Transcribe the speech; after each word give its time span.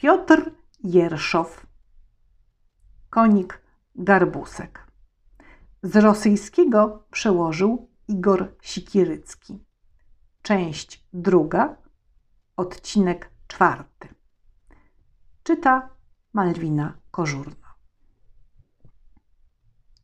Piotr 0.00 0.50
Jerszow, 0.84 1.66
konik 3.10 3.62
Garbusek. 3.94 4.86
Z 5.82 5.96
rosyjskiego 5.96 7.04
przełożył 7.10 7.88
Igor 8.08 8.56
Sikirycki. 8.62 9.64
Część 10.42 11.06
druga, 11.12 11.76
odcinek 12.56 13.30
czwarty. 13.48 14.08
Czyta 15.42 15.88
Malwina 16.32 16.94
Kożurna. 17.10 17.74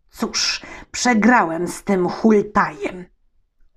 Cóż, 0.09 0.63
przegrałem 0.93 1.69
z 1.69 1.85
tym 1.85 2.09
hultajem. 2.09 3.05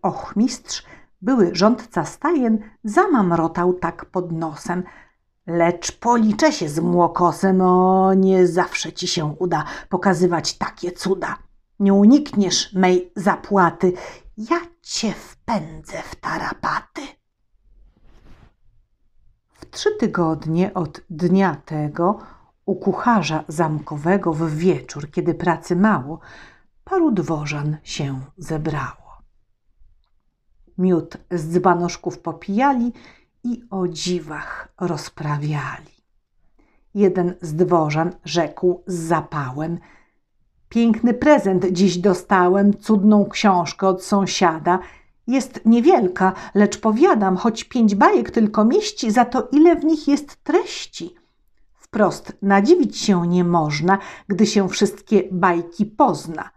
Ochmistrz, 0.01 0.83
były 1.21 1.55
rządca 1.55 2.05
stajen, 2.05 2.69
zamamrotał 2.83 3.73
tak 3.73 4.05
pod 4.05 4.31
nosem. 4.31 4.83
Lecz 5.49 5.91
policzę 5.91 6.51
się 6.51 6.69
z 6.69 6.79
młokosem, 6.79 7.61
o 7.61 8.13
nie 8.13 8.47
zawsze 8.47 8.93
ci 8.93 9.07
się 9.07 9.25
uda 9.39 9.63
pokazywać 9.89 10.57
takie 10.57 10.91
cuda. 10.91 11.37
Nie 11.79 11.93
unikniesz 11.93 12.73
mej 12.73 13.11
zapłaty, 13.15 13.93
ja 14.37 14.59
cię 14.81 15.13
wpędzę 15.13 16.01
w 16.03 16.15
tarapaty. 16.15 17.01
W 19.53 19.69
trzy 19.69 19.89
tygodnie 19.99 20.73
od 20.73 21.01
dnia 21.09 21.55
tego 21.65 22.19
u 22.65 22.75
kucharza 22.75 23.43
zamkowego 23.47 24.33
w 24.33 24.49
wieczór, 24.49 25.11
kiedy 25.11 25.33
pracy 25.33 25.75
mało, 25.75 26.19
paru 26.83 27.11
dworzan 27.11 27.77
się 27.83 28.19
zebrało. 28.37 29.21
Miód 30.77 31.17
z 31.31 31.49
dzbanoszków 31.49 32.19
popijali 32.19 32.93
i 33.43 33.63
o 33.69 33.87
dziwach 33.87 34.73
rozprawiali. 34.79 35.99
Jeden 36.95 37.33
z 37.41 37.55
dworzan 37.55 38.11
rzekł 38.25 38.83
z 38.87 38.93
zapałem– 38.93 39.79
Piękny 40.69 41.13
prezent 41.13 41.65
dziś 41.71 41.97
dostałem, 41.97 42.77
cudną 42.77 43.25
książkę 43.25 43.87
od 43.87 44.03
sąsiada. 44.03 44.79
Jest 45.27 45.61
niewielka, 45.65 46.33
lecz 46.55 46.79
powiadam, 46.79 47.37
choć 47.37 47.63
pięć 47.63 47.95
bajek 47.95 48.31
tylko 48.31 48.65
mieści, 48.65 49.11
za 49.11 49.25
to 49.25 49.47
ile 49.51 49.75
w 49.75 49.85
nich 49.85 50.07
jest 50.07 50.43
treści. 50.43 51.15
Wprost 51.75 52.37
nadziwić 52.41 52.97
się 52.97 53.27
nie 53.27 53.43
można, 53.43 53.97
gdy 54.27 54.45
się 54.45 54.69
wszystkie 54.69 55.23
bajki 55.31 55.85
pozna. 55.85 56.49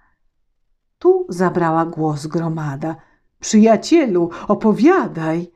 Tu 0.98 1.26
zabrała 1.28 1.86
głos 1.86 2.26
gromada. 2.26 2.96
Przyjacielu, 3.40 4.30
opowiadaj. 4.48 5.50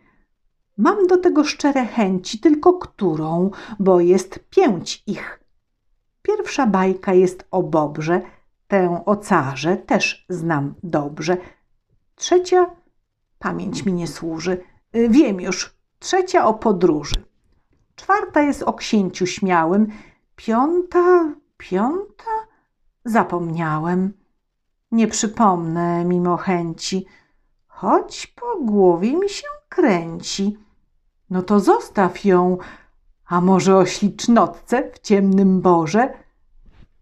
Mam 0.76 1.06
do 1.06 1.16
tego 1.16 1.44
szczere 1.44 1.86
chęci, 1.86 2.40
tylko 2.40 2.72
którą, 2.72 3.50
bo 3.78 4.00
jest 4.00 4.38
pięć 4.50 5.02
ich. 5.06 5.40
Pierwsza 6.22 6.66
bajka 6.66 7.14
jest 7.14 7.44
o 7.50 7.62
Bobrze– 7.62 8.20
Tę 8.68 9.02
o 9.06 9.16
carze 9.16 9.76
też 9.76 10.26
znam 10.28 10.74
dobrze. 10.82 11.36
Trzecia, 12.14 12.70
pamięć 13.38 13.84
mi 13.84 13.92
nie 13.92 14.06
służy, 14.06 14.58
y, 14.96 15.08
wiem 15.08 15.40
już, 15.40 15.76
trzecia 15.98 16.46
o 16.46 16.54
podróży. 16.54 17.24
Czwarta 17.96 18.42
jest 18.42 18.62
o 18.62 18.72
księciu 18.72 19.26
śmiałym. 19.26 19.86
Piąta, 20.36 21.32
piąta? 21.56 22.30
Zapomniałem. 23.04 24.12
Nie 24.92 25.08
przypomnę 25.08 26.04
mimo 26.04 26.36
chęci, 26.36 27.06
choć 27.66 28.26
po 28.26 28.60
głowie 28.60 29.16
mi 29.16 29.28
się 29.28 29.46
kręci. 29.68 30.58
No 31.30 31.42
to 31.42 31.60
zostaw 31.60 32.24
ją, 32.24 32.58
a 33.26 33.40
może 33.40 33.76
o 33.76 33.86
ślicznotce 33.86 34.90
w 34.92 34.98
ciemnym 34.98 35.60
borze– 35.60 36.08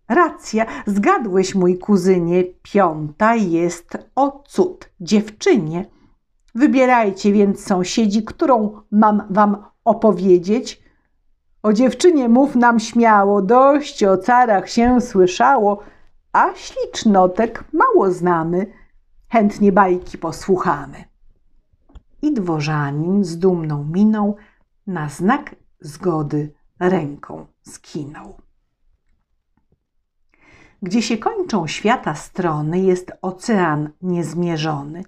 Racja, 0.08 0.66
zgadłeś, 0.86 1.54
mój 1.54 1.78
kuzynie, 1.78 2.44
piąta 2.62 3.34
jest 3.34 3.98
o 4.14 4.42
cud 4.46 4.90
dziewczynie. 5.00 5.84
Wybierajcie 6.54 7.32
więc 7.32 7.64
sąsiedzi, 7.64 8.24
którą 8.24 8.80
mam 8.90 9.22
wam 9.30 9.64
opowiedzieć. 9.84 10.82
O 11.62 11.72
dziewczynie 11.72 12.28
mów 12.28 12.56
nam 12.56 12.80
śmiało, 12.80 13.42
dość 13.42 14.04
o 14.04 14.18
carach 14.18 14.70
się 14.70 15.00
słyszało, 15.00 15.80
a 16.32 16.54
ślicznotek 16.54 17.64
mało 17.72 18.10
znamy, 18.10 18.66
chętnie 19.28 19.72
bajki 19.72 20.18
posłuchamy. 20.18 21.04
I 22.24 22.32
dworzanin 22.32 23.24
z 23.24 23.38
dumną 23.38 23.84
miną 23.84 24.34
na 24.86 25.08
znak 25.08 25.54
zgody 25.80 26.52
ręką 26.80 27.46
skinął. 27.62 28.34
Gdzie 30.82 31.02
się 31.02 31.18
kończą 31.18 31.66
świata 31.66 32.14
strony, 32.14 32.80
jest 32.80 33.12
ocean 33.22 33.90
niezmierzony. 34.02 35.04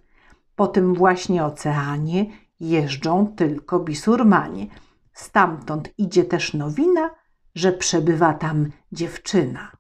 Po 0.56 0.66
tym 0.66 0.94
właśnie 0.94 1.44
oceanie 1.44 2.26
jeżdżą 2.60 3.26
tylko 3.36 3.80
bisurmanie. 3.80 4.66
Stamtąd 5.12 5.98
idzie 5.98 6.24
też 6.24 6.54
nowina, 6.54 7.10
że 7.54 7.72
przebywa 7.72 8.34
tam 8.34 8.70
dziewczyna. 8.92 9.72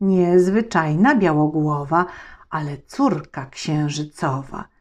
Niezwyczajna 0.00 1.14
białogłowa, 1.14 2.06
ale 2.50 2.78
córka 2.86 3.46
księżycowa. 3.46 4.71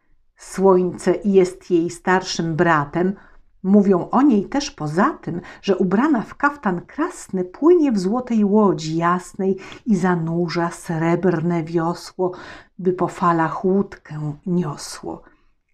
Słońce 0.42 1.16
jest 1.26 1.72
jej 1.72 1.90
starszym 1.90 2.56
bratem, 2.56 3.16
Mówią 3.64 4.10
o 4.10 4.22
niej 4.22 4.46
też 4.46 4.72
poza 4.72 5.10
tym, 5.22 5.42
że 5.62 5.78
ubrana 5.78 6.22
w 6.22 6.36
kaftan 6.36 6.82
krasny 6.82 7.44
płynie 7.44 7.92
w 7.92 8.00
złotej 8.00 8.46
łodzi 8.46 8.96
jasnej 8.96 9.58
i 9.86 9.96
zanurza 9.96 10.70
srebrne 10.70 11.64
wiosło, 11.64 12.32
by 12.80 12.94
po 12.94 13.08
falach 13.08 13.66
łódkę 13.66 14.36
niosło. 14.46 15.22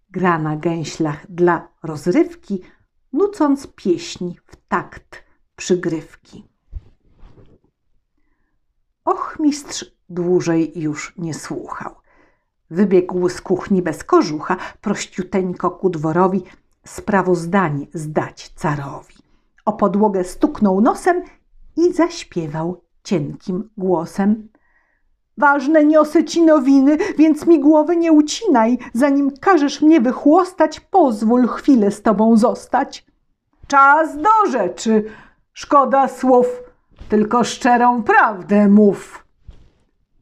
Gra 0.09 0.39
na 0.39 0.57
gęślach 0.57 1.31
dla 1.31 1.67
rozrywki, 1.83 2.61
nucąc 3.13 3.67
pieśni 3.75 4.39
w 4.45 4.56
takt 4.67 5.23
przygrywki. 5.56 6.45
Och, 9.06 9.38
mistrz 9.39 9.85
dłużej 10.09 10.79
już 10.79 11.13
nie 11.17 11.33
słuchał. 11.33 11.95
Wybiegł 12.69 13.29
z 13.29 13.41
kuchni 13.41 13.81
bez 13.81 14.03
kożucha, 14.03 14.57
prościuteńko 14.81 15.72
ku 15.72 15.89
dworowi– 15.89 16.44
sprawozdanie 16.88 17.88
zdać 17.94 18.50
carowi. 18.55 19.16
O 19.66 19.73
podłogę 19.73 20.23
stuknął 20.23 20.81
nosem 20.81 21.22
i 21.77 21.94
zaśpiewał 21.94 22.81
cienkim 23.03 23.69
głosem. 23.77 24.50
Ważne 25.38 25.85
niosę 25.85 26.25
ci 26.25 26.41
nowiny, 26.41 26.97
więc 27.17 27.47
mi 27.47 27.59
głowy 27.59 27.95
nie 27.95 28.11
ucinaj. 28.11 28.77
Zanim 28.94 29.31
każesz 29.41 29.81
mnie 29.81 30.01
wychłostać, 30.01 30.79
pozwól 30.79 31.47
chwilę 31.47 31.91
z 31.91 32.01
tobą 32.01 32.38
zostać. 32.38 33.06
Czas 33.67 34.17
do 34.17 34.51
rzeczy. 34.51 35.03
Szkoda 35.53 36.07
słów, 36.07 36.47
tylko 37.09 37.44
szczerą 37.44 38.03
prawdę 38.03 38.67
mów. 38.67 39.26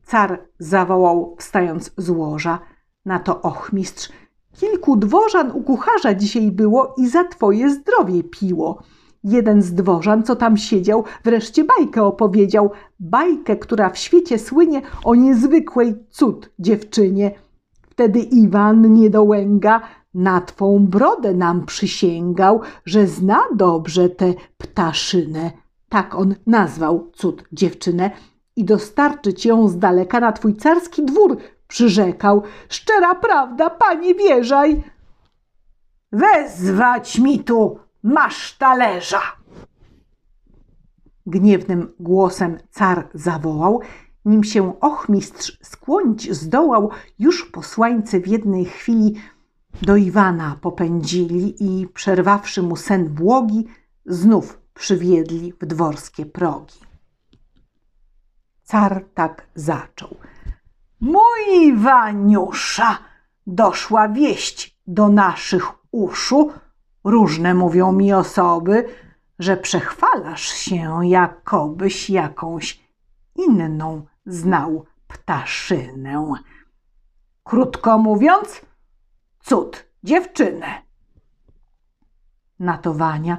Car 0.06 0.48
zawołał, 0.60 1.36
wstając 1.40 1.92
z 1.98 2.10
łoża. 2.10 2.60
Na 3.06 3.20
to 3.20 3.42
ochmistrz 3.42 4.10
Kilku 4.56 4.98
dworzan 4.98 5.52
u 5.52 5.62
kucharza 5.62 6.14
dzisiaj 6.14 6.52
było 6.52 6.94
i 6.98 7.08
za 7.08 7.24
twoje 7.24 7.70
zdrowie 7.70 8.24
piło. 8.24 8.84
Jeden 9.24 9.62
z 9.62 9.74
dworzan, 9.74 10.24
co 10.24 10.36
tam 10.36 10.58
siedział, 10.58 11.04
wreszcie 11.24 11.64
bajkę 11.64 12.04
opowiedział. 12.04 12.72
Bajkę, 13.00 13.58
która 13.58 13.90
w 13.90 13.98
świecie 13.98 14.40
słynie 14.40 14.82
o 15.04 15.16
niezwykłej 15.16 15.96
cud 16.10 16.50
dziewczynie. 16.60 17.32
Wtedy 17.90 18.20
Iwan 18.20 18.94
niedołęga 18.94 19.82
na 20.14 20.42
twą 20.42 20.88
brodę 20.88 21.34
nam 21.34 21.66
przysięgał, 21.66 22.62
że 22.86 23.08
zna 23.08 23.40
dobrze 23.56 24.10
tę 24.10 24.34
ptaszynę. 24.58 25.52
Tak 25.90 26.16
on 26.16 26.36
nazwał 26.48 27.12
cud 27.14 27.44
dziewczynę 27.52 28.12
i 28.56 28.66
dostarczyć 28.66 29.46
ją 29.46 29.68
z 29.68 29.78
daleka 29.78 30.20
na 30.20 30.32
twój 30.32 30.56
carski 30.56 31.06
dwór 31.06 31.38
przyrzekał. 31.68 32.44
Szczera 32.70 33.16
prawda, 33.16 33.70
panie 33.70 34.16
wierzaj. 34.16 34.84
Wezwać 36.12 37.20
mi 37.20 37.44
tu 37.44 37.80
masz 38.04 38.58
talerza. 38.58 39.22
Gniewnym 41.26 41.94
głosem 42.00 42.58
car 42.72 43.10
zawołał, 43.14 43.82
nim 44.26 44.44
się 44.44 44.80
ochmistrz 44.80 45.60
skłonić 45.64 46.34
zdołał, 46.34 46.90
już 47.20 47.46
posłańcy 47.52 48.22
w 48.22 48.28
jednej 48.28 48.66
chwili 48.66 49.16
do 49.82 49.96
Iwana 49.96 50.58
popędzili 50.62 51.56
i 51.60 51.88
przerwawszy 51.88 52.62
mu 52.62 52.76
sen 52.76 53.10
błogi, 53.10 53.68
znów 54.06 54.60
przywiedli 54.74 55.54
w 55.62 55.66
dworskie 55.66 56.26
progi. 56.26 56.85
Car 58.66 59.06
tak 59.14 59.48
zaczął– 59.56 60.18
Mój 61.02 61.78
Waniusza, 61.78 62.98
doszła 63.48 64.10
wieść 64.10 64.78
do 64.88 65.10
naszych 65.10 65.72
uszu, 65.92 66.52
różne 67.04 67.54
mówią 67.54 67.92
mi 67.92 68.14
osoby, 68.14 68.90
że 69.40 69.58
przechwalasz 69.58 70.48
się, 70.48 71.00
jakobyś 71.04 72.10
jakąś 72.10 72.84
inną 73.36 74.06
znał 74.26 74.86
ptaszynę. 75.08 76.34
Krótko 77.44 77.98
mówiąc, 77.98 78.62
cud 79.44 79.86
dziewczynę. 80.04 80.82
Natowania. 82.60 83.38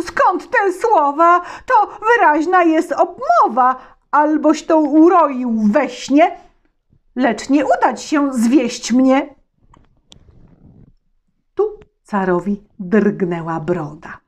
Skąd 0.00 0.50
te 0.50 0.72
słowa? 0.72 1.40
To 1.66 1.98
wyraźna 2.06 2.62
jest 2.62 2.92
obmowa, 2.92 3.95
alboś 4.16 4.62
to 4.62 4.80
uroił 4.80 5.62
we 5.72 5.88
śnie, 5.88 6.36
lecz 7.16 7.48
nie 7.48 7.66
udać 7.66 8.02
się 8.02 8.32
zwieść 8.34 8.92
mnie. 8.92 9.34
Tu 11.54 11.78
carowi 12.02 12.62
drgnęła 12.78 13.60
broda. 13.60 14.20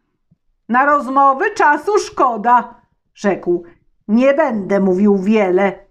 Na 0.68 0.86
rozmowy 0.86 1.50
czasu 1.50 1.98
szkoda, 1.98 2.74
rzekł. 3.14 3.62
Nie 4.08 4.34
będę 4.34 4.80
mówił 4.80 5.18
wiele. 5.18 5.88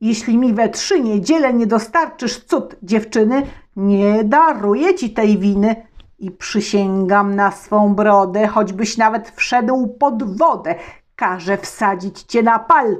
Jeśli 0.00 0.38
mi 0.38 0.54
we 0.54 0.68
trzy 0.68 1.00
niedziele 1.00 1.54
nie 1.54 1.66
dostarczysz 1.66 2.44
cud 2.44 2.76
dziewczyny, 2.82 3.42
nie 3.76 4.24
daruję 4.24 4.94
ci 4.94 5.10
tej 5.10 5.38
winy 5.38 5.86
i 6.18 6.30
przysięgam 6.30 7.36
na 7.36 7.50
swą 7.50 7.94
brodę, 7.94 8.46
choćbyś 8.46 8.96
nawet 8.96 9.30
wszedł 9.30 9.88
pod 9.88 10.36
wodę, 10.38 10.74
każę 11.16 11.58
wsadzić 11.58 12.22
cię 12.22 12.42
na 12.42 12.58
pal. 12.58 12.96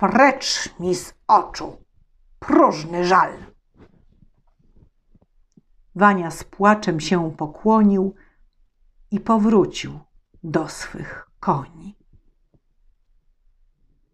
Precz 0.00 0.78
mi 0.80 0.94
z 0.94 1.14
oczu, 1.28 1.76
próżny 2.38 3.04
żal. 3.04 3.32
Wania 5.94 6.30
z 6.30 6.44
płaczem 6.44 7.00
się 7.00 7.30
pokłonił 7.36 8.14
i 9.10 9.20
powrócił 9.20 10.00
do 10.44 10.68
swych 10.68 11.30
koni. 11.40 11.96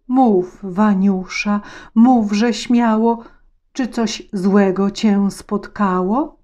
Mów, 0.08 0.58
Waniusza, 0.62 1.60
mówże 1.94 2.54
śmiało, 2.54 3.24
czy 3.72 3.88
coś 3.88 4.22
złego 4.32 4.90
cię 4.90 5.30
spotkało? 5.30 6.38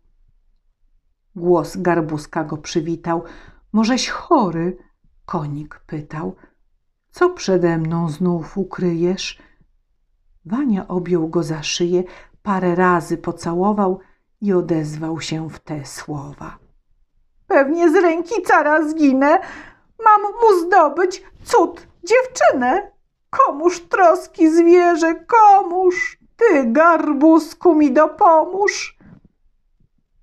Głos 1.37 1.77
garbuska 1.77 2.45
go 2.45 2.57
przywitał. 2.57 3.25
Możeś 3.73 4.09
chory? 4.09 4.77
Konik 5.25 5.83
pytał. 5.87 6.37
Co 7.13 7.31
przede 7.31 7.79
mną 7.79 8.09
znów 8.09 8.59
ukryjesz? 8.59 9.39
Wania 10.45 10.89
objął 10.89 11.29
go 11.29 11.43
za 11.43 11.63
szyję, 11.63 12.05
parę 12.43 12.75
razy 12.75 13.19
pocałował 13.19 14.01
i 14.41 14.53
odezwał 14.53 15.21
się 15.21 15.51
w 15.51 15.59
te 15.59 15.85
słowa. 15.85 16.59
Pewnie 17.47 17.91
z 17.91 17.95
ręki 17.95 18.43
cara 18.43 18.89
zginę. 18.89 19.41
Mam 20.05 20.23
mu 20.23 20.67
zdobyć 20.67 21.23
cud 21.45 21.87
dziewczynę. 22.05 22.93
Komuż 23.31 23.81
troski 23.81 24.51
zwierzę, 24.51 25.15
komuż? 25.15 26.19
Ty, 26.37 26.65
garbusku, 26.67 27.75
mi 27.75 27.93
dopomóż. 27.93 28.99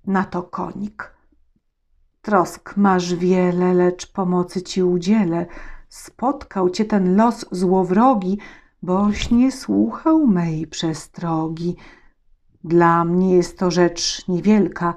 Na 0.06 0.24
to 0.24 0.42
konik. 0.42 1.14
Trosk 2.22 2.76
masz 2.76 3.14
wiele, 3.14 3.74
lecz 3.74 4.12
pomocy 4.12 4.62
ci 4.62 4.82
udzielę. 4.82 5.46
Spotkał 5.90 6.70
cię 6.70 6.84
ten 6.84 7.16
los 7.16 7.46
złowrogi, 7.52 8.38
boś 8.82 9.30
nie 9.30 9.52
słuchał 9.52 10.26
mej 10.26 10.66
przestrogi. 10.66 11.76
Dla 12.64 13.04
mnie 13.04 13.36
jest 13.36 13.58
to 13.58 13.70
rzecz 13.70 14.28
niewielka, 14.28 14.94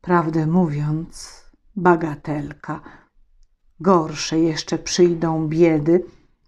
prawdę 0.00 0.46
mówiąc, 0.46 1.42
bagatelka. 1.76 2.80
Gorsze 3.80 4.38
jeszcze 4.38 4.78
przyjdą 4.78 5.48
biedy, 5.48 6.04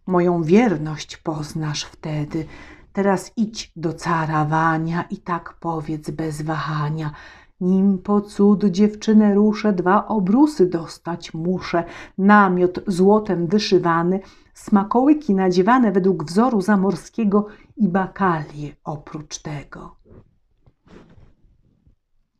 moją 0.06 0.42
wierność 0.42 1.16
poznasz 1.16 1.84
wtedy. 1.84 2.46
Teraz 2.92 3.32
idź 3.36 3.72
do 3.76 3.92
cara 3.94 4.44
Wania 4.44 5.02
i 5.02 5.16
tak 5.16 5.54
powiedz 5.60 6.10
bez 6.10 6.42
wahania. 6.42 7.10
Nim 7.60 7.98
po 7.98 8.20
cud 8.20 8.64
dziewczynę 8.64 9.34
ruszę, 9.34 9.72
dwa 9.72 10.06
obrusy 10.06 10.66
dostać 10.66 11.34
muszę. 11.34 11.84
Namiot 12.18 12.80
złotem 12.86 13.46
wyszywany, 13.46 14.20
smakołyki 14.54 15.34
nadziewane 15.34 15.92
według 15.92 16.24
wzoru 16.24 16.60
zamorskiego 16.60 17.46
i 17.76 17.88
bakalie 17.88 18.76
oprócz 18.84 19.38
tego. 19.38 19.96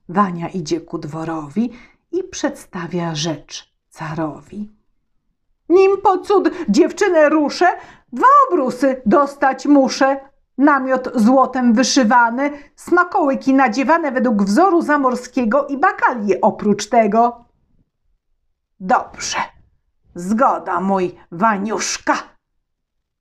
Wania 0.08 0.48
idzie 0.48 0.80
ku 0.80 0.98
dworowi 0.98 1.70
i 2.12 2.24
przedstawia 2.24 3.14
rzecz 3.14 3.74
carowi. 3.90 4.70
Nim 5.68 5.96
po 6.02 6.18
cud 6.18 6.50
dziewczynę 6.68 7.28
ruszę, 7.28 7.66
dwa 8.12 8.26
obrusy 8.48 9.02
dostać 9.06 9.66
muszę. 9.66 10.29
Namiot 10.60 11.08
złotem 11.14 11.74
wyszywany, 11.74 12.50
smakołyki 12.76 13.54
nadziewane 13.54 14.12
według 14.12 14.42
wzoru 14.42 14.82
zamorskiego 14.82 15.66
i 15.66 15.78
bakalie 15.78 16.40
oprócz 16.40 16.88
tego. 16.88 17.44
Dobrze, 18.80 19.36
zgoda, 20.14 20.80
mój 20.80 21.14
Waniuszka. 21.32 22.14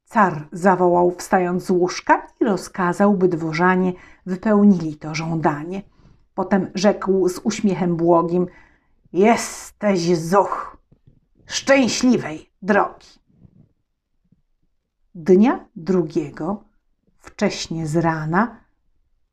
Car 0.06 0.48
zawołał 0.52 1.12
wstając 1.12 1.64
z 1.64 1.70
łóżka 1.70 2.28
i 2.42 2.46
rozkazał, 2.46 3.14
by 3.14 3.28
dworzanie 3.28 3.94
wypełnili 4.26 4.96
to 4.96 5.16
żądanie. 5.16 5.82
Potem 6.34 6.72
rzekł 6.76 7.30
z 7.30 7.40
uśmiechem 7.44 7.96
błogim: 7.96 8.48
Jesteś 9.14 10.18
zuch 10.18 10.78
szczęśliwej 11.46 12.50
drogi. 12.62 13.08
Dnia 15.16 15.66
drugiego, 15.76 16.69
wcześnie 17.20 17.88
z 17.88 17.96
rana, 17.96 18.58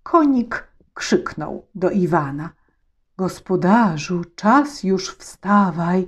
konik 0.03 0.69
krzyknął 0.95 1.67
do 1.75 1.91
Iwana: 1.91 2.51
Gospodarzu, 3.17 4.25
czas 4.37 4.83
już 4.83 5.17
wstawaj, 5.17 6.07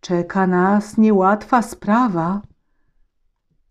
czeka 0.00 0.46
nas 0.46 0.98
niełatwa 0.98 1.62
sprawa. 1.62 2.42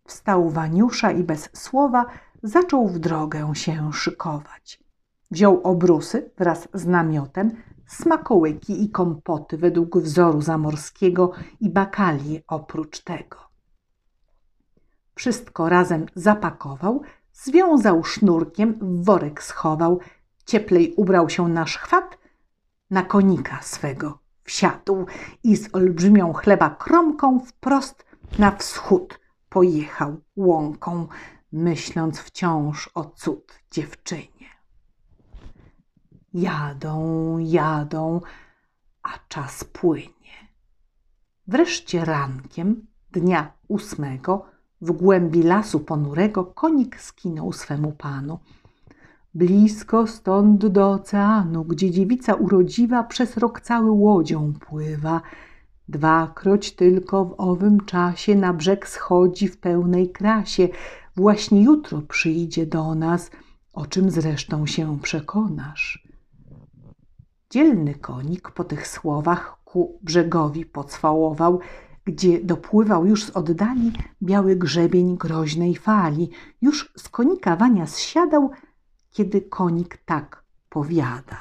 Wstał 0.05 0.49
Waniusza 0.49 1.11
i 1.11 1.23
bez 1.23 1.49
słowa 1.53 2.05
zaczął 2.43 2.87
w 2.87 2.99
drogę 2.99 3.55
się 3.55 3.93
szykować. 3.93 4.83
Wziął 5.31 5.61
obrusy 5.63 6.31
wraz 6.37 6.67
z 6.73 6.85
namiotem, 6.85 7.51
smakołyki 7.87 8.83
i 8.83 8.89
kompoty 8.89 9.57
według 9.57 9.97
wzoru 9.97 10.41
zamorskiego 10.41 11.31
i 11.59 11.69
bakalie 11.69 12.41
oprócz 12.47 12.99
tego. 12.99 13.37
Wszystko 15.15 15.69
razem 15.69 16.05
zapakował, 16.15 17.01
związał 17.43 18.03
sznurkiem, 18.03 18.73
w 18.73 19.05
worek 19.05 19.43
schował, 19.43 19.99
cieplej 20.45 20.93
ubrał 20.95 21.29
się 21.29 21.47
na 21.47 21.67
szchwat, 21.67 22.17
na 22.89 23.03
konika 23.03 23.61
swego 23.61 24.19
wsiadł 24.47 25.05
i 25.43 25.57
z 25.57 25.75
olbrzymią 25.75 26.33
chleba 26.33 26.69
kromką 26.69 27.39
wprost 27.39 28.05
na 28.39 28.51
wschód 28.51 29.19
pojechał 29.49 30.21
łąką, 30.35 31.07
myśląc 31.51 32.19
wciąż 32.19 32.89
o 32.93 33.05
cud 33.05 33.59
dziewczynie. 33.71 34.47
Jadą, 36.33 37.37
jadą, 37.37 38.21
a 39.03 39.09
czas 39.27 39.63
płynie. 39.63 40.47
Wreszcie 41.47 42.05
rankiem 42.05 42.87
dnia 43.11 43.53
ósmego 43.67 44.45
w 44.81 44.91
głębi 44.91 45.43
lasu 45.43 45.79
ponurego 45.79 46.45
konik 46.45 47.01
skinął 47.01 47.53
swemu 47.53 47.91
panu. 47.91 48.39
Blisko 49.33 50.07
stąd 50.07 50.65
do 50.67 50.91
oceanu, 50.91 51.63
gdzie 51.63 51.91
dziewica 51.91 52.33
urodziwa 52.33 53.03
przez 53.03 53.37
rok 53.37 53.61
cały 53.61 53.91
łodzią 53.91 54.53
pływa. 54.53 55.21
Dwakroć 55.89 56.71
tylko 56.71 57.25
w 57.25 57.35
owym 57.37 57.85
czasie 57.85 58.35
na 58.35 58.53
brzeg 58.53 58.87
schodzi 58.87 59.47
w 59.47 59.57
pełnej 59.57 60.11
krasie. 60.11 60.69
Właśnie 61.15 61.63
jutro 61.63 62.01
przyjdzie 62.01 62.65
do 62.65 62.95
nas, 62.95 63.31
o 63.73 63.85
czym 63.85 64.11
zresztą 64.11 64.65
się 64.65 64.99
przekonasz. 65.01 66.07
Dzielny 67.49 67.95
konik 67.95 68.51
po 68.51 68.63
tych 68.63 68.87
słowach 68.87 69.57
ku 69.65 69.99
brzegowi 70.03 70.65
pocwałował, 70.65 71.59
gdzie 72.07 72.39
dopływał 72.43 73.05
już 73.05 73.23
z 73.23 73.29
oddali 73.29 73.91
biały 74.23 74.55
grzebień 74.55 75.17
groźnej 75.17 75.75
fali. 75.75 76.29
Już 76.61 76.93
z 76.97 77.09
konika 77.09 77.55
Wania 77.55 77.87
zsiadał, 77.87 78.51
kiedy 79.11 79.41
konik 79.41 79.97
tak 80.05 80.43
powiada. 80.69 81.39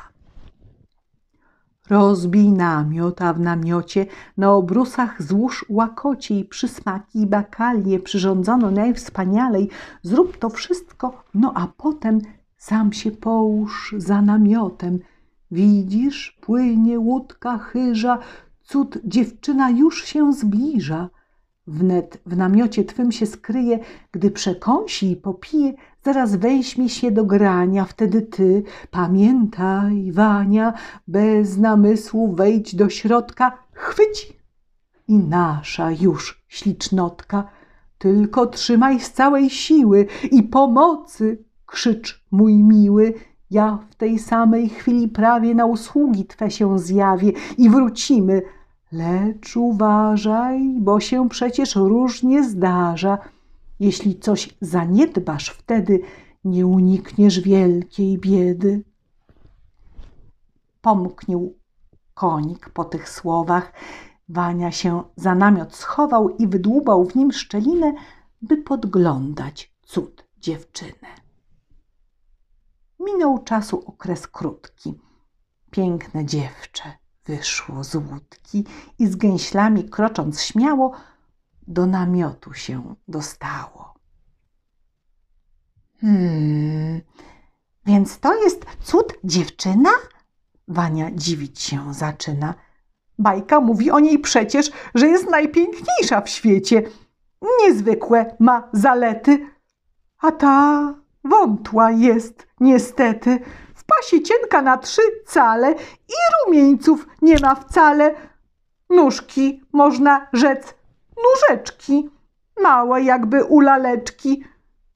Rozbij 1.91 2.51
namiot, 2.51 3.23
a 3.23 3.33
w 3.33 3.41
namiocie 3.41 4.07
na 4.37 4.53
obrusach 4.53 5.23
złóż 5.23 5.65
łakocie 5.69 6.39
i 6.39 6.45
przysmaki 6.45 7.21
i 7.23 7.27
bakalie 7.27 8.01
przyrządzono 8.01 8.71
najwspanialej. 8.71 9.69
Zrób 10.03 10.37
to 10.37 10.51
wszystko, 10.51 11.23
no 11.35 11.53
a 11.55 11.67
potem 11.77 12.21
sam 12.57 12.93
się 12.93 13.11
połóż 13.11 13.95
za 13.99 14.23
namiotem– 14.23 14.99
Widzisz, 15.51 16.39
płynie 16.41 16.99
łódka 16.99 17.59
chyża, 17.59 18.19
cud 18.67 18.99
dziewczyna 19.05 19.71
już 19.71 20.05
się 20.05 20.33
zbliża. 20.33 21.11
Wnet 21.67 22.21
w 22.27 22.37
namiocie 22.37 22.85
twym 22.85 23.13
się 23.13 23.27
skryje, 23.27 23.79
gdy 24.13 24.31
przekąsi 24.31 25.11
i 25.11 25.17
popije, 25.17 25.73
zaraz 26.05 26.37
weźmie 26.37 26.89
się 26.89 27.11
do 27.11 27.25
grania. 27.25 27.85
Wtedy 27.85 28.23
ty, 28.23 28.63
pamiętaj, 28.91 30.13
Wania, 30.13 30.73
bez 31.09 31.57
namysłu 31.57 32.35
wejdź 32.35 32.75
do 32.75 32.89
środka, 32.89 33.53
chwyć 33.73 34.33
i 35.09 35.19
nasza 35.19 35.91
już 35.91 36.45
ślicznotka. 36.49 37.49
Tylko 37.99 38.47
trzymaj 38.47 39.01
z 39.01 39.13
całej 39.13 39.51
siły 39.51 40.07
i 40.31 40.43
pomocy, 40.43 41.45
krzycz 41.67 42.25
mój 42.31 42.63
miły. 42.63 43.15
Ja 43.51 43.79
w 43.91 43.95
tej 43.95 44.19
samej 44.19 44.69
chwili 44.69 45.09
prawie 45.09 45.55
na 45.55 45.67
usługi 45.67 46.25
Twe 46.25 46.51
się 46.51 46.79
zjawię 46.79 47.33
i 47.59 47.71
wrócimy. 47.71 48.43
Lecz 48.93 49.57
uważaj, 49.57 50.77
bo 50.81 51.01
się 51.01 51.29
przecież 51.29 51.77
różnie 51.77 52.45
zdarza. 52.45 53.19
Jeśli 53.81 54.19
coś 54.19 54.57
zaniedbasz, 54.61 55.51
wtedy 55.51 56.01
nie 56.45 56.67
unikniesz 56.67 57.41
wielkiej 57.41 58.19
biedy. 58.19 58.85
Pomknił 60.81 61.59
konik 62.15 62.71
po 62.71 62.85
tych 62.85 63.09
słowach. 63.09 63.73
Wania 64.29 64.73
się 64.73 65.03
za 65.17 65.35
namiot 65.35 65.75
schował 65.75 66.37
i 66.37 66.47
wydłubał 66.47 67.05
w 67.05 67.15
nim 67.15 67.33
szczelinę, 67.33 67.93
by 68.43 68.57
podglądać 68.57 69.75
cud 69.83 70.29
dziewczyny. 70.39 71.09
Minął 73.01 73.45
czasu 73.45 73.83
okres 73.87 74.27
krótki. 74.27 74.95
Piękne 75.71 76.25
dziewczę 76.25 77.06
wyszło 77.27 77.85
z 77.85 77.95
łódki 77.95 78.65
i 78.99 79.07
z 79.07 79.17
gęślami 79.17 79.89
krocząc 79.89 80.43
śmiało 80.43 80.93
do 81.69 81.87
namiotu 81.87 82.55
się 82.55 82.95
dostało. 83.09 83.95
Hmm, 86.01 87.01
więc 87.87 88.19
to 88.19 88.43
jest 88.43 88.67
cud 88.83 89.13
dziewczyna? 89.25 89.91
Wania 90.69 91.11
dziwić 91.11 91.61
się 91.61 91.95
zaczyna. 91.95 92.55
Bajka 93.19 93.61
mówi 93.61 93.91
o 93.91 94.01
niej 94.01 94.19
przecież, 94.19 94.71
że 94.95 95.07
jest 95.07 95.31
najpiękniejsza 95.31 96.21
w 96.21 96.29
świecie. 96.29 96.83
Niezwykłe 97.63 98.37
ma 98.39 98.69
zalety, 98.73 99.47
a 100.19 100.33
ta 100.33 100.95
wątła 101.25 101.91
jest 101.91 102.47
niestety. 102.61 103.41
Pasie 103.87 104.23
cienka 104.23 104.63
na 104.63 104.77
trzy 104.79 105.03
cale 105.27 105.75
i 106.09 106.15
rumieńców 106.45 107.07
nie 107.23 107.39
ma 107.39 107.55
wcale. 107.55 108.15
Nóżki, 108.91 109.63
można 109.73 110.27
rzec, 110.33 110.75
nóżeczki, 111.25 112.11
małe 112.63 113.03
jakby 113.03 113.45
u 113.45 113.61
laleczki. 113.61 114.45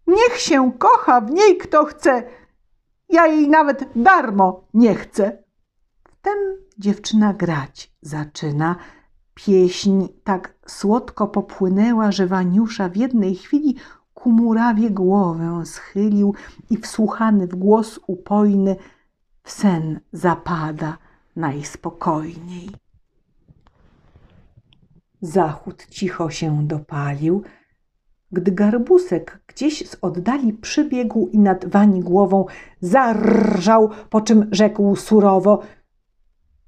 Niech 0.06 0.36
się 0.40 0.72
kocha 0.78 1.20
w 1.20 1.30
niej 1.30 1.58
kto 1.58 1.84
chce, 1.84 2.22
ja 3.10 3.26
jej 3.26 3.48
nawet 3.48 3.84
darmo 3.96 4.64
nie 4.74 4.94
chcę. 4.94 5.42
Wtem 6.08 6.38
dziewczyna 6.78 7.34
grać 7.34 7.92
zaczyna. 8.02 8.76
Pieśń 9.34 10.08
tak 10.24 10.54
słodko 10.66 11.28
popłynęła, 11.28 12.12
że 12.12 12.26
Waniusza 12.26 12.88
w 12.88 12.96
jednej 12.96 13.36
chwili 13.36 13.76
ku 14.20 14.30
murawie 14.30 14.90
głowę 14.90 15.62
schylił 15.66 16.34
i 16.70 16.76
wsłuchany 16.76 17.46
w 17.46 17.54
głos 17.54 18.00
upojny 18.06 18.76
w 19.42 19.50
sen 19.50 20.00
zapada 20.12 20.98
najspokojniej. 21.36 22.70
Zachód 25.20 25.86
cicho 25.86 26.30
się 26.30 26.66
dopalił, 26.66 27.42
gdy 28.32 28.52
garbusek 28.52 29.40
gdzieś 29.46 29.88
z 29.88 29.96
oddali 30.02 30.52
przybiegł 30.52 31.28
i 31.32 31.38
nad 31.38 31.64
Wani 31.64 32.00
głową 32.00 32.46
zarżał, 32.80 33.90
po 34.10 34.20
czym 34.20 34.48
rzekł 34.52 34.96
surowo– 34.96 35.62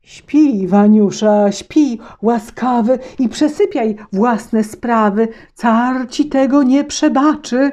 Śpi, 0.02 0.66
Waniusza, 0.68 1.52
śpi, 1.52 2.00
łaskawy 2.22 2.98
i 3.18 3.28
przesypiaj 3.28 3.96
własne 4.12 4.64
sprawy. 4.64 5.28
Car 5.54 6.08
ci 6.10 6.28
tego 6.28 6.62
nie 6.62 6.84
przebaczy. 6.84 7.70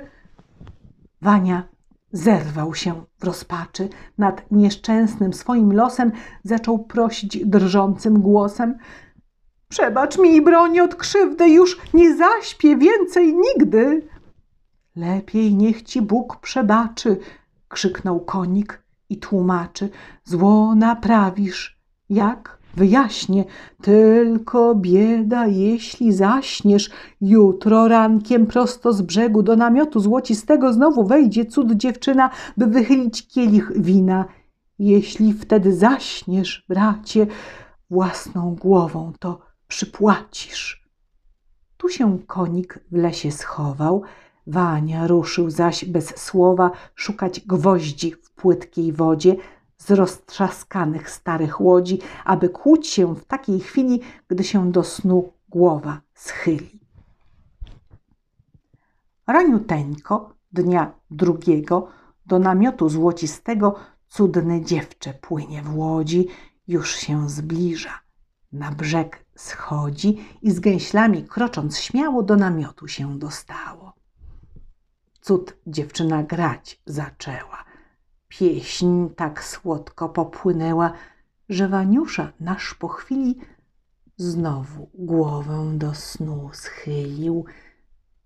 Wania 1.22 1.70
zerwał 2.12 2.76
się 2.76 3.04
w 3.20 3.24
rozpaczy. 3.24 3.90
Nad 4.18 4.52
nieszczęsnym 4.52 5.34
swoim 5.34 5.74
losem 5.74 6.12
zaczął 6.44 6.80
prosić 6.80 7.46
drżącym 7.46 8.22
głosem. 8.22 8.78
Przebacz 9.70 10.18
mi 10.18 10.36
i 10.36 10.42
broń 10.42 10.80
od 10.80 10.96
krzywdy, 10.96 11.50
już 11.50 11.78
nie 11.94 12.16
zaśpię 12.18 12.78
więcej 12.78 13.36
nigdy. 13.36 14.08
Lepiej 14.96 15.56
niech 15.56 15.84
ci 15.84 16.02
Bóg 16.02 16.38
przebaczy, 16.38 17.18
krzyknął 17.68 18.20
konik 18.20 18.84
i 19.10 19.18
tłumaczy. 19.18 19.90
Zło 20.24 20.76
naprawisz 20.76 21.79
jak? 22.10 22.60
Wyjaśnię, 22.76 23.46
tylko 23.82 24.76
bieda, 24.76 25.48
jeśli 25.48 26.14
zaśniesz. 26.14 26.90
Jutro 27.22 27.88
rankiem 27.88 28.48
prosto 28.48 28.94
z 28.94 29.02
brzegu 29.02 29.44
do 29.44 29.56
namiotu 29.56 30.00
złocistego 30.00 30.74
znowu 30.74 31.08
wejdzie 31.08 31.46
cud 31.46 31.72
dziewczyna, 31.72 32.30
by 32.58 32.68
wychylić 32.68 33.28
kielich 33.28 33.72
wina. 33.76 34.26
Jeśli 34.80 35.34
wtedy 35.34 35.74
zaśniesz, 35.74 36.66
bracie, 36.70 37.28
własną 37.90 38.56
głową 38.56 39.14
to 39.20 39.40
przypłacisz. 39.68 40.90
Tu 41.78 41.90
się 41.90 42.20
konik 42.28 42.80
w 42.92 42.96
lesie 42.98 43.32
schował, 43.32 44.04
Wania 44.48 45.08
ruszył 45.08 45.50
zaś 45.50 45.86
bez 45.86 46.18
słowa 46.18 46.72
szukać 46.96 47.40
gwoździ 47.40 48.12
w 48.12 48.32
płytkiej 48.32 48.94
wodzie, 48.94 49.36
z 49.80 49.92
roztrzaskanych 49.92 51.10
starych 51.10 51.62
łodzi, 51.62 52.00
aby 52.26 52.50
kłuć 52.50 52.88
się 52.88 53.16
w 53.16 53.26
takiej 53.26 53.60
chwili, 53.60 54.02
gdy 54.28 54.44
się 54.44 54.72
do 54.72 54.84
snu 54.84 55.34
głowa 55.50 56.02
schyli. 56.14 56.80
Raniuteńko 59.28 60.34
dnia 60.52 60.92
drugiego 61.12 61.88
do 62.26 62.40
namiotu 62.40 62.90
złocistego 62.90 63.76
cudne 64.08 64.62
dziewczę 64.62 65.14
płynie 65.14 65.62
w 65.62 65.78
łodzi, 65.78 66.28
już 66.68 66.96
się 66.96 67.30
zbliża. 67.30 68.00
Na 68.52 68.72
brzeg 68.72 69.26
schodzi 69.36 70.26
i 70.42 70.52
z 70.52 70.60
gęślami 70.60 71.24
krocząc 71.24 71.78
śmiało 71.78 72.24
do 72.24 72.36
namiotu 72.36 72.88
się 72.88 73.20
dostało. 73.20 73.94
Cud 75.22 75.58
dziewczyna 75.68 76.24
grać 76.24 76.82
zaczęła. 76.86 77.69
Pieśń 78.30 79.10
tak 79.16 79.44
słodko 79.44 80.10
popłynęła, 80.10 80.94
że 81.50 81.68
Waniusza 81.68 82.32
nasz 82.40 82.74
po 82.74 82.88
chwili 82.88 83.40
znowu 84.18 84.90
głowę 84.94 85.72
do 85.74 85.94
snu 85.94 86.50
schylił. 86.54 87.46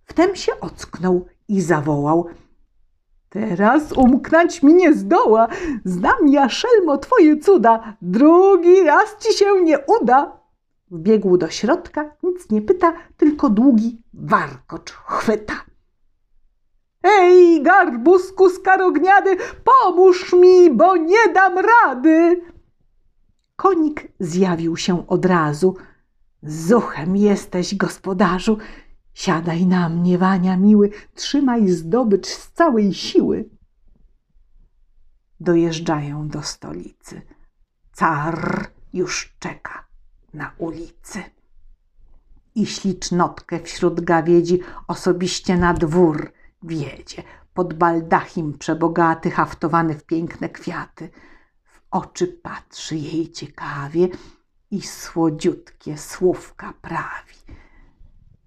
Wtem 0.05 0.35
się 0.35 0.59
ocknął 0.59 1.25
i 1.47 1.61
zawołał. 1.61 2.27
Teraz 3.29 3.91
umknąć 3.91 4.63
mi 4.63 4.73
nie 4.73 4.93
zdoła. 4.93 5.47
Znam 5.85 6.27
ja, 6.27 6.49
szelmo, 6.49 6.97
twoje 6.97 7.37
cuda. 7.37 7.97
Drugi 8.01 8.83
raz 8.83 9.17
ci 9.19 9.37
się 9.37 9.63
nie 9.63 9.79
uda. 9.79 10.37
Wbiegł 10.91 11.37
do 11.37 11.49
środka, 11.49 12.15
nic 12.23 12.49
nie 12.49 12.61
pyta, 12.61 12.93
tylko 13.17 13.49
długi 13.49 14.01
warkocz 14.13 14.91
chwyta. 14.91 15.53
Ej, 17.03 17.63
garbusku 17.63 18.49
skarogniady, 18.49 19.37
pomóż 19.63 20.33
mi, 20.33 20.71
bo 20.71 20.95
nie 20.95 21.33
dam 21.33 21.57
rady. 21.57 22.41
Konik 23.55 24.07
zjawił 24.19 24.77
się 24.77 25.07
od 25.07 25.25
razu. 25.25 25.75
Zuchem 26.43 27.15
jesteś, 27.15 27.75
gospodarzu. 27.75 28.57
Siadaj 29.13 29.65
na 29.65 29.89
mnie, 29.89 30.17
Wania 30.17 30.57
miły, 30.57 30.89
trzymaj 31.15 31.69
zdobycz 31.69 32.27
z 32.27 32.51
całej 32.51 32.93
siły. 32.93 33.49
Dojeżdżają 35.39 36.27
do 36.27 36.41
stolicy. 36.41 37.21
Car 37.93 38.67
już 38.93 39.35
czeka 39.39 39.85
na 40.33 40.51
ulicy. 40.57 41.23
I 42.55 42.65
ślicznotkę 42.65 43.59
wśród 43.59 44.01
gawiedzi 44.01 44.59
osobiście 44.87 45.57
na 45.57 45.73
dwór– 45.73 46.31
wiedzie, 46.63 47.23
pod 47.53 47.73
baldachim 47.73 48.57
przebogaty, 48.57 49.31
haftowany 49.31 49.93
w 49.93 50.05
piękne 50.05 50.49
kwiaty. 50.49 51.09
W 51.63 51.81
oczy 51.91 52.27
patrzy 52.27 52.95
jej 52.95 53.31
ciekawie 53.31 54.07
i 54.71 54.81
słodziutkie 54.81 55.97
słówka 55.97 56.73
prawi. 56.81 57.35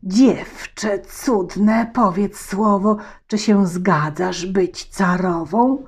Dziewczę 0.03 0.99
cudne, 0.99 1.91
powiedz 1.95 2.41
słowo, 2.41 2.97
czy 3.27 3.39
się 3.39 3.67
zgadzasz 3.67 4.47
być 4.47 4.85
carową? 4.85 5.85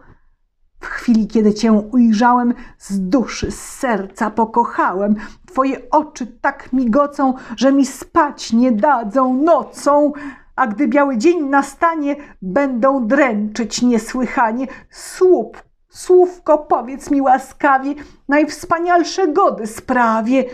W 0.80 0.87
chwili 0.87 1.08
chwili, 1.08 1.28
kiedy 1.28 1.54
cię 1.54 1.73
ujrzałem, 1.73 2.54
z 2.78 3.08
duszy, 3.08 3.50
z 3.50 3.61
serca 3.61 4.30
pokochałem. 4.30 5.16
Twoje 5.47 5.90
oczy 5.90 6.26
tak 6.26 6.73
migocą, 6.73 7.35
że 7.56 7.73
mi 7.73 7.87
spać 7.87 8.52
nie 8.52 8.73
dadzą 8.73 9.35
nocą, 9.42 10.12
a 10.59 10.67
gdy 10.67 10.88
biały 10.88 11.19
dzień 11.19 11.45
nastanie, 11.45 12.17
będą 12.43 13.07
dręczyć 13.07 13.83
niesłychanie. 13.83 14.67
Słup, 14.91 15.62
słówko 15.88 16.59
powiedz 16.59 17.11
mi 17.11 17.23
łaskawie, 17.23 17.95
najwspanialsze 18.29 19.29
gody 19.29 19.67
sprawie. 19.67 20.45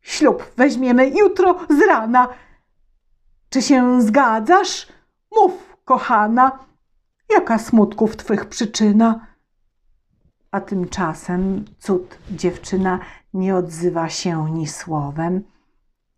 Ślub 0.00 0.52
weźmiemy 0.56 1.08
jutro 1.08 1.58
z 1.70 1.86
rana. 1.88 2.28
Czy 3.50 3.62
się 3.62 4.02
zgadzasz? 4.02 4.88
Mów, 5.36 5.76
kochana, 5.84 6.58
jaka 7.30 7.58
smutków 7.58 8.16
twych 8.16 8.46
przyczyna? 8.46 9.26
A 10.50 10.60
tymczasem 10.60 11.64
cud 11.78 12.18
dziewczyna 12.30 12.98
nie 13.34 13.56
odzywa 13.56 14.08
się 14.08 14.50
ni 14.50 14.66
słowem 14.66 15.42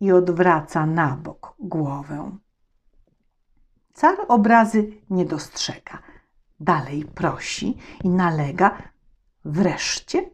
i 0.00 0.12
odwraca 0.12 0.87
na 0.87 1.17
bok 1.17 1.55
głowę. 1.59 2.31
Car 3.97 4.17
obrazy 4.29 4.93
nie 5.11 5.25
dostrzega. 5.25 5.99
Dalej 6.61 7.05
prosi 7.05 7.79
i 8.05 8.09
nalega. 8.09 8.79
Wreszcie 9.45 10.31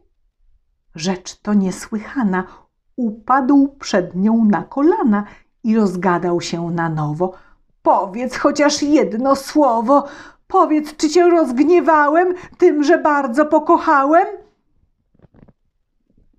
rzecz 0.95 1.41
to 1.41 1.53
niesłychana. 1.53 2.47
Upadł 2.95 3.75
przed 3.79 4.15
nią 4.15 4.45
na 4.45 4.63
kolana 4.63 5.23
i 5.63 5.75
rozgadał 5.75 6.41
się 6.41 6.71
na 6.71 6.89
nowo. 6.89 7.33
Powiedz 7.81 8.37
chociaż 8.37 8.83
jedno 8.83 9.35
słowo. 9.35 10.05
Powiedz, 10.47 10.95
czy 10.95 11.09
cię 11.09 11.29
rozgniewałem 11.29 12.33
tym, 12.57 12.83
że 12.83 12.97
bardzo 12.97 13.45
pokochałem? 13.45 14.27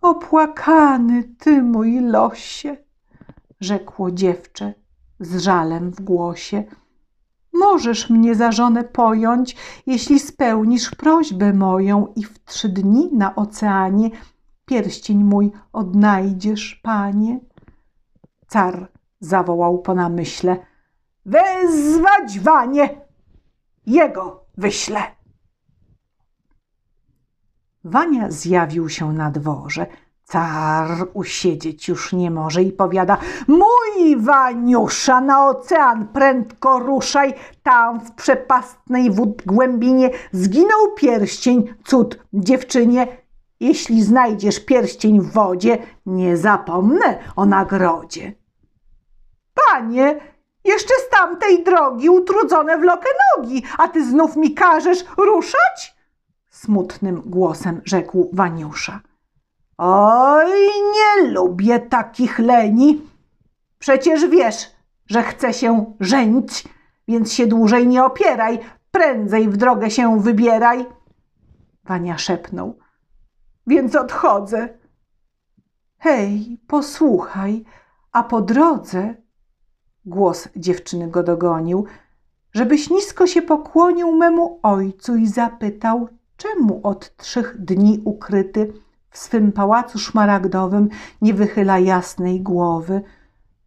Opłakany 0.00 1.24
ty, 1.38 1.62
mój 1.62 2.00
losie, 2.00 2.76
rzekło 3.60 4.10
dziewczę 4.10 4.74
z 5.20 5.38
żalem 5.38 5.90
w 5.90 6.00
głosie. 6.00 6.64
Możesz 7.54 8.10
mnie 8.10 8.34
za 8.34 8.52
żonę 8.52 8.84
pojąć, 8.84 9.56
jeśli 9.86 10.20
spełnisz 10.20 10.90
prośbę 10.90 11.52
moją 11.52 12.12
i 12.16 12.24
w 12.24 12.44
trzy 12.44 12.68
dni 12.68 13.10
na 13.12 13.34
oceanie 13.34 14.10
pierścień 14.66 15.24
mój 15.24 15.52
odnajdziesz, 15.72 16.80
panie. 16.82 17.40
Car 18.46 18.88
zawołał 19.20 19.78
po 19.78 19.94
namyśle. 19.94 20.56
Wezwać 21.26 22.40
wanie! 22.40 23.00
Jego 23.86 24.44
wyślę! 24.56 25.00
Wania 27.84 28.30
zjawił 28.30 28.88
się 28.88 29.12
na 29.12 29.30
dworze. 29.30 29.86
Usiedzieć 31.12 31.88
już 31.88 32.12
nie 32.12 32.30
może 32.30 32.62
i 32.62 32.72
powiada: 32.72 33.16
Mój 33.48 34.16
Waniusza, 34.16 35.20
na 35.20 35.48
ocean 35.48 36.08
prędko 36.08 36.78
ruszaj, 36.78 37.34
tam 37.62 38.00
w 38.00 38.12
przepastnej 38.12 39.10
wód 39.10 39.42
głębinie 39.46 40.10
zginął 40.32 40.92
pierścień, 40.96 41.74
cud 41.84 42.18
dziewczynie. 42.32 43.06
Jeśli 43.60 44.02
znajdziesz 44.02 44.64
pierścień 44.64 45.20
w 45.20 45.32
wodzie, 45.32 45.78
nie 46.06 46.36
zapomnę 46.36 47.18
o 47.36 47.46
nagrodzie. 47.46 48.32
Panie, 49.54 50.20
jeszcze 50.64 50.94
z 51.06 51.08
tamtej 51.10 51.64
drogi 51.64 52.08
utrudzone 52.08 52.78
wlokę 52.78 53.08
nogi, 53.36 53.62
a 53.78 53.88
ty 53.88 54.06
znów 54.06 54.36
mi 54.36 54.54
każesz 54.54 55.04
ruszać? 55.16 55.96
Smutnym 56.50 57.22
głosem 57.26 57.80
rzekł 57.84 58.30
Waniusza. 58.32 59.00
Oj, 59.78 60.50
nie 60.94 61.30
lubię 61.30 61.80
takich 61.80 62.38
leni. 62.38 63.02
Przecież 63.78 64.26
wiesz, 64.26 64.70
że 65.06 65.22
chcę 65.22 65.52
się 65.52 65.94
żenić, 66.00 66.64
więc 67.08 67.32
się 67.32 67.46
dłużej 67.46 67.86
nie 67.86 68.04
opieraj, 68.04 68.58
prędzej 68.90 69.48
w 69.48 69.56
drogę 69.56 69.90
się 69.90 70.20
wybieraj. 70.20 70.86
Wania 71.84 72.18
szepnął. 72.18 72.78
Więc 73.66 73.96
odchodzę. 73.96 74.68
Hej, 75.98 76.58
posłuchaj, 76.66 77.64
a 78.12 78.22
po 78.22 78.40
drodze 78.40 79.14
głos 80.04 80.48
dziewczyny 80.56 81.08
go 81.08 81.22
dogonił, 81.22 81.86
żebyś 82.52 82.90
nisko 82.90 83.26
się 83.26 83.42
pokłonił 83.42 84.12
memu 84.12 84.60
ojcu 84.62 85.16
i 85.16 85.26
zapytał, 85.26 86.08
czemu 86.36 86.80
od 86.82 87.16
trzech 87.16 87.56
dni 87.58 88.02
ukryty 88.04 88.72
w 89.14 89.18
swym 89.18 89.52
pałacu 89.52 89.98
szmaragdowym 89.98 90.88
nie 91.22 91.34
wychyla 91.34 91.78
jasnej 91.78 92.40
głowy, 92.40 93.02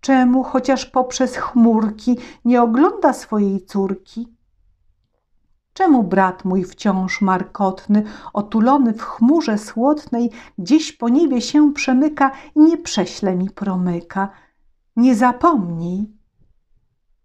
czemu 0.02 0.44
chociaż 0.44 0.86
poprzez 0.86 1.36
chmurki 1.36 2.18
nie 2.46 2.62
ogląda 2.62 3.14
swojej 3.14 3.66
córki. 3.66 4.28
Czemu 5.74 6.04
brat 6.04 6.46
mój 6.46 6.64
wciąż 6.64 7.22
markotny, 7.22 8.04
otulony 8.34 8.94
w 8.94 9.02
chmurze 9.02 9.58
słodnej, 9.58 10.32
gdzieś 10.58 10.92
po 10.92 11.10
niebie 11.10 11.42
się 11.42 11.74
przemyka 11.74 12.32
i 12.56 12.60
nie 12.60 12.78
prześle 12.78 13.36
mi 13.36 13.50
promyka? 13.50 14.30
Nie 14.96 15.16
zapomnij, 15.16 16.12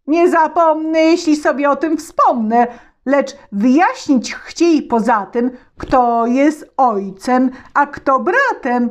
nie 0.06 0.30
zapomnę, 0.30 0.98
jeśli 0.98 1.37
sobie 1.37 1.70
o 1.70 1.76
tym 1.76 1.96
wspomnę, 1.96 2.66
lecz 3.06 3.36
wyjaśnić 3.52 4.34
chciej 4.34 4.82
poza 4.82 5.26
tym, 5.26 5.50
kto 5.78 6.26
jest 6.26 6.74
ojcem, 6.76 7.50
a 7.74 7.86
kto 7.86 8.20
bratem, 8.20 8.90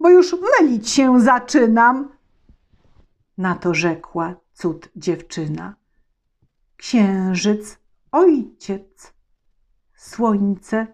bo 0.00 0.10
już 0.10 0.36
mylić 0.60 0.90
się 0.90 1.20
zaczynam. 1.20 2.08
Na 3.38 3.54
to 3.54 3.74
rzekła 3.74 4.34
cud 4.52 4.88
dziewczyna. 4.96 5.74
Księżyc 6.76 7.78
ojciec, 8.12 9.12
słońce 9.94 10.86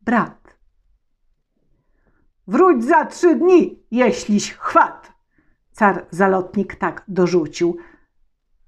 brat. 0.00 0.56
Wróć 2.46 2.84
za 2.84 3.04
trzy 3.04 3.36
dni, 3.36 3.82
jeśliś 3.90 4.52
chwat. 4.52 5.12
Car 5.72 6.06
zalotnik 6.10 6.76
tak 6.76 7.04
dorzucił– 7.08 7.76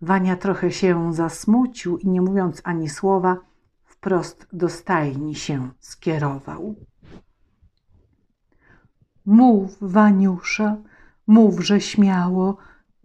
Wania 0.07 0.37
trochę 0.37 0.73
się 0.73 1.15
zasmucił 1.15 1.99
i 1.99 2.09
nie 2.09 2.21
mówiąc 2.21 2.61
ani 2.65 2.89
słowa, 2.89 3.37
wprost 3.85 4.47
do 4.53 4.69
stajni 4.69 5.35
się 5.35 5.71
skierował. 5.81 6.75
Mów, 9.27 9.77
Waniusza, 9.81 10.77
mówże 11.27 11.81
śmiało, 11.81 12.57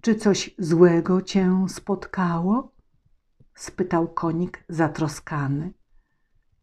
czy 0.01 0.15
coś 0.15 0.55
złego 0.57 1.21
cię 1.21 1.65
spotkało? 1.67 2.71
spytał 3.55 4.07
konik 4.07 4.63
zatroskany. 4.69 5.73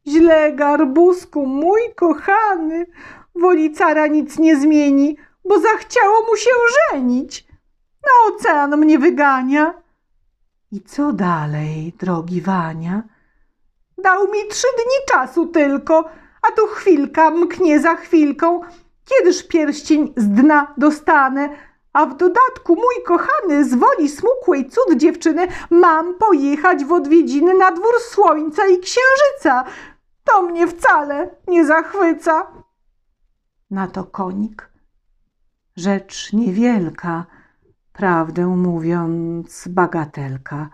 Źle, 0.07 0.53
garbusku, 0.53 1.46
mój 1.46 1.81
kochany, 1.96 2.87
woli 3.35 3.72
cara 3.72 4.07
nic 4.07 4.38
nie 4.38 4.61
zmieni, 4.61 5.16
bo 5.48 5.61
zachciało 5.61 6.27
mu 6.27 6.37
się 6.37 6.51
żenić. 6.92 7.48
Na 8.03 8.35
ocean 8.35 8.77
mnie 8.77 8.98
wygania 8.98 9.88
i 10.73 10.81
co 10.81 11.13
dalej, 11.13 11.93
drogi 11.99 12.41
Wania? 12.41 13.03
Dał 13.99 14.33
mi 14.33 14.49
trzy 14.51 14.67
dni 14.77 15.07
czasu 15.09 15.47
tylko, 15.47 16.05
a 16.43 16.53
tu 16.53 16.67
chwilka 16.67 17.31
mknie 17.31 17.81
za 17.81 17.97
chwilką, 17.97 18.61
kiedyż 19.05 19.49
pierścień 19.49 20.13
z 20.17 20.29
dna 20.29 20.75
dostanę, 20.77 21.49
a 21.93 22.07
w 22.07 22.17
dodatku 22.17 22.75
mój 22.75 23.05
kochany 23.07 23.65
z 23.65 23.75
woli 23.75 24.09
smukłej 24.09 24.71
cud 24.71 24.97
dziewczyny 24.97 25.49
mam 25.71 26.15
pojechać 26.15 26.85
w 26.85 26.93
odwiedziny 26.93 27.55
na 27.55 27.71
dwór 27.71 27.95
słońca 28.01 28.67
i 28.67 28.79
księżyca. 28.79 29.65
To 30.25 30.43
mnie 30.43 30.67
wcale 30.67 31.31
nie 31.49 31.67
zachwyca. 31.67 32.47
Na 33.71 33.87
to 33.87 34.05
konik. 34.05 34.71
Rzecz 35.77 36.33
niewielka, 36.33 37.27
Prawdę 37.99 38.47
mówiąc, 38.47 39.69
bagatelka, 39.71 40.71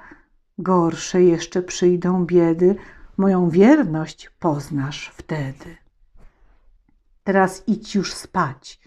gorsze 0.59 1.23
jeszcze 1.23 1.63
przyjdą 1.63 2.27
biedy, 2.27 2.77
moją 3.17 3.51
wierność 3.51 4.31
poznasz 4.39 5.13
wtedy. 5.15 5.77
Teraz 7.25 7.63
idź 7.67 7.95
już 7.95 8.15
spać, 8.15 8.81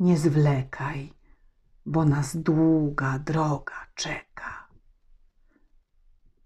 nie 0.00 0.18
zwlekaj, 0.18 1.12
bo 1.86 2.04
nas 2.04 2.36
długa 2.36 3.18
droga 3.18 3.86
czeka. 3.94 4.66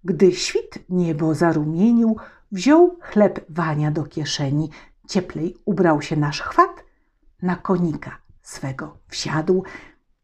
Gdy 0.05 0.33
świt 0.33 0.79
niebo 0.89 1.35
zarumienił, 1.35 2.17
wziął 2.53 2.97
chleb 3.01 3.47
Wania 3.49 3.91
do 3.91 4.05
kieszeni, 4.05 4.71
cieplej 5.09 5.57
ubrał 5.65 6.03
się 6.03 6.17
na 6.17 6.33
szchwat, 6.33 6.85
na 7.43 7.57
konika 7.57 8.19
swego 8.43 8.97
wsiadł, 9.09 9.65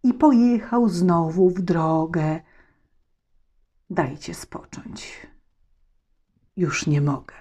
i 0.07 0.15
pojechał 0.15 0.89
znowu 0.89 1.51
w 1.51 1.63
drogę. 1.63 2.41
Dajcie 3.91 4.35
spocząć. 4.35 5.27
Już 6.57 6.87
nie 6.87 7.01
mogę. 7.01 7.35